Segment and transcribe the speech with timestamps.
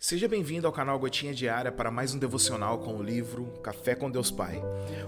[0.00, 4.08] Seja bem-vindo ao canal Gotinha Diária para mais um devocional com o livro Café com
[4.08, 4.62] Deus Pai.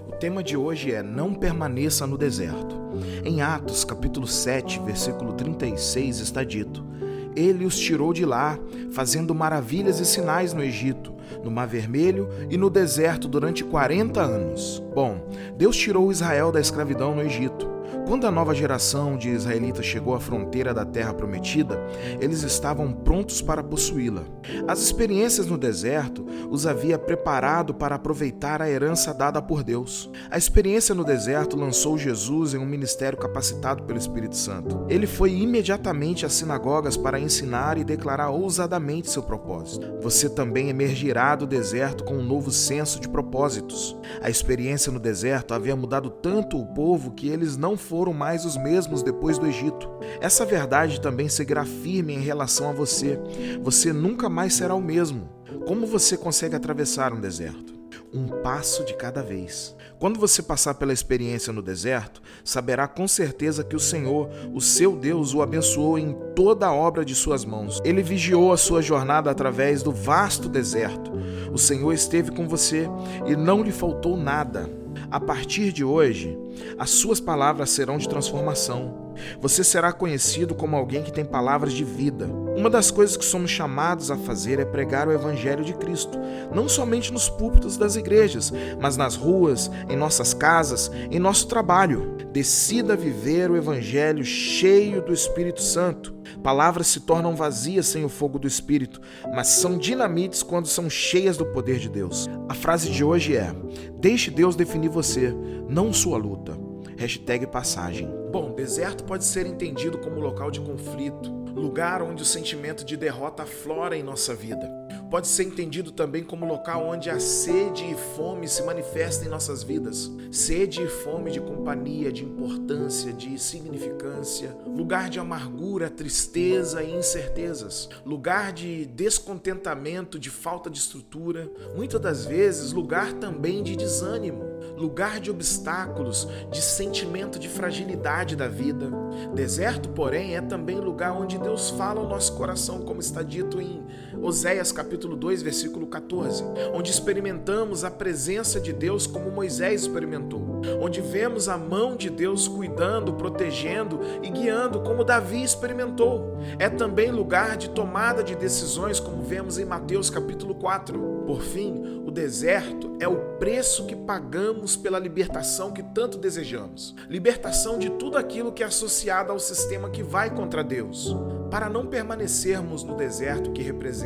[0.05, 2.77] O tema de hoje é Não permaneça no deserto.
[3.23, 6.85] Em Atos, capítulo 7, versículo 36, está dito:
[7.33, 8.59] Ele os tirou de lá,
[8.91, 14.83] fazendo maravilhas e sinais no Egito, no Mar Vermelho e no deserto durante 40 anos.
[14.93, 15.25] Bom,
[15.57, 17.70] Deus tirou Israel da escravidão no Egito.
[18.07, 21.79] Quando a nova geração de israelitas chegou à fronteira da terra prometida,
[22.19, 24.23] eles estavam prontos para possuí-la.
[24.67, 30.11] As experiências no deserto os havia preparado para aproveitar a herança dada por Deus.
[30.29, 34.85] A experiência no deserto lançou Jesus em um ministério capacitado pelo Espírito Santo.
[34.89, 39.87] Ele foi imediatamente às sinagogas para ensinar e declarar ousadamente seu propósito.
[40.01, 43.95] Você também emergirá do deserto com um novo senso de propósitos.
[44.21, 48.57] A experiência no deserto havia mudado tanto o povo que eles não foram mais os
[48.57, 49.89] mesmos depois do Egito.
[50.19, 53.17] Essa verdade também seguirá firme em relação a você.
[53.61, 55.29] Você nunca mais será o mesmo.
[55.65, 57.73] Como você consegue atravessar um deserto?
[58.13, 59.75] Um passo de cada vez.
[59.99, 64.95] Quando você passar pela experiência no deserto, saberá com certeza que o Senhor, o seu
[64.95, 67.79] Deus, o abençoou em toda a obra de suas mãos.
[67.85, 71.11] Ele vigiou a sua jornada através do vasto deserto.
[71.53, 72.87] O Senhor esteve com você
[73.27, 74.69] e não lhe faltou nada.
[75.09, 76.37] A partir de hoje,
[76.77, 79.10] as suas palavras serão de transformação.
[79.39, 82.27] Você será conhecido como alguém que tem palavras de vida.
[82.55, 86.17] Uma das coisas que somos chamados a fazer é pregar o Evangelho de Cristo,
[86.53, 92.17] não somente nos púlpitos das igrejas, mas nas ruas, em nossas casas, em nosso trabalho.
[92.31, 96.13] Decida viver o Evangelho cheio do Espírito Santo.
[96.41, 99.01] Palavras se tornam vazias sem o fogo do Espírito,
[99.33, 102.29] mas são dinamites quando são cheias do poder de Deus.
[102.47, 103.53] A frase de hoje é:
[103.99, 105.35] Deixe Deus definir você,
[105.67, 106.70] não sua luta.
[107.01, 108.07] Hashtag passagem.
[108.31, 113.41] Bom, deserto pode ser entendido como local de conflito, lugar onde o sentimento de derrota
[113.41, 114.69] aflora em nossa vida.
[115.09, 119.63] Pode ser entendido também como local onde a sede e fome se manifestam em nossas
[119.63, 120.11] vidas.
[120.31, 124.55] Sede e fome de companhia, de importância, de significância.
[124.67, 127.89] Lugar de amargura, tristeza e incertezas.
[128.05, 131.49] Lugar de descontentamento, de falta de estrutura.
[131.75, 138.47] Muitas das vezes, lugar também de desânimo lugar de obstáculos, de sentimento de fragilidade da
[138.47, 138.89] vida.
[139.33, 143.83] Deserto, porém, é também lugar onde Deus fala ao nosso coração, como está dito em
[144.21, 146.43] Oséias capítulo 2, versículo 14,
[146.73, 152.47] onde experimentamos a presença de Deus como Moisés experimentou, onde vemos a mão de Deus
[152.47, 156.37] cuidando, protegendo e guiando como Davi experimentou.
[156.59, 161.23] É também lugar de tomada de decisões, como vemos em Mateus capítulo 4.
[161.25, 166.95] Por fim, o deserto é o preço que pagamos pela libertação que tanto desejamos.
[167.09, 171.15] Libertação de tudo aquilo que é associado ao sistema que vai contra Deus.
[171.49, 173.61] Para não permanecermos no deserto que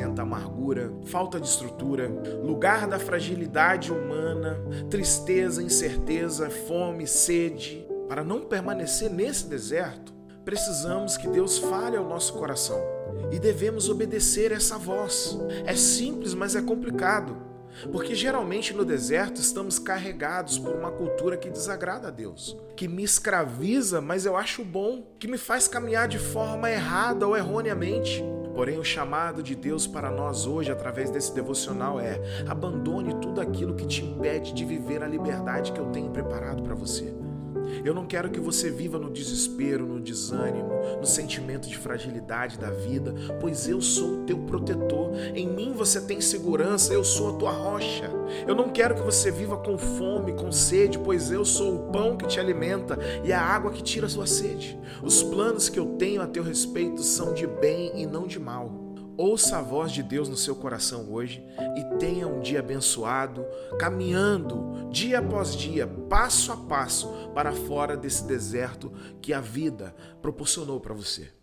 [0.05, 2.07] representa amargura, falta de estrutura,
[2.43, 4.57] lugar da fragilidade humana,
[4.89, 12.33] tristeza, incerteza, fome, sede, para não permanecer nesse deserto, precisamos que Deus fale ao nosso
[12.33, 12.79] coração
[13.31, 15.37] e devemos obedecer essa voz.
[15.65, 17.43] É simples, mas é complicado.
[17.91, 23.03] Porque geralmente no deserto estamos carregados por uma cultura que desagrada a Deus, que me
[23.03, 28.23] escraviza, mas eu acho bom, que me faz caminhar de forma errada ou erroneamente.
[28.55, 33.75] Porém, o chamado de Deus para nós hoje, através desse devocional, é: abandone tudo aquilo
[33.75, 37.24] que te impede de viver a liberdade que eu tenho preparado para você.
[37.83, 42.69] Eu não quero que você viva no desespero, no desânimo, no sentimento de fragilidade da
[42.69, 45.11] vida, pois eu sou o teu protetor.
[45.33, 48.11] Em mim você tem segurança, eu sou a tua rocha.
[48.47, 52.17] Eu não quero que você viva com fome, com sede, pois eu sou o pão
[52.17, 54.79] que te alimenta e a água que tira a sua sede.
[55.03, 58.85] Os planos que eu tenho a teu respeito são de bem e não de mal.
[59.17, 61.41] Ouça a voz de Deus no seu coração hoje
[61.77, 63.45] e tenha um dia abençoado,
[63.79, 68.89] caminhando dia após dia, passo a passo, para fora desse deserto
[69.21, 71.33] que a vida proporcionou para você.